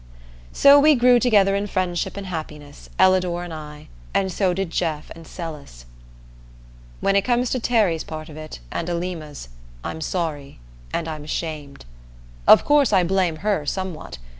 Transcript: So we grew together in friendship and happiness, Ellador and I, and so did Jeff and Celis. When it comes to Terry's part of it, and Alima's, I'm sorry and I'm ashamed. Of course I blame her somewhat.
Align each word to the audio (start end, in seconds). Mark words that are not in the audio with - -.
So 0.51 0.79
we 0.79 0.95
grew 0.95 1.19
together 1.19 1.55
in 1.55 1.67
friendship 1.67 2.17
and 2.17 2.25
happiness, 2.25 2.89
Ellador 2.97 3.43
and 3.43 3.53
I, 3.53 3.87
and 4.15 4.31
so 4.31 4.51
did 4.51 4.71
Jeff 4.71 5.11
and 5.13 5.27
Celis. 5.27 5.85
When 7.01 7.15
it 7.15 7.21
comes 7.21 7.51
to 7.51 7.59
Terry's 7.59 8.03
part 8.03 8.27
of 8.27 8.35
it, 8.35 8.61
and 8.71 8.89
Alima's, 8.89 9.49
I'm 9.83 10.01
sorry 10.01 10.57
and 10.91 11.07
I'm 11.07 11.23
ashamed. 11.23 11.85
Of 12.47 12.65
course 12.65 12.91
I 12.91 13.03
blame 13.03 13.35
her 13.45 13.63
somewhat. 13.67 14.17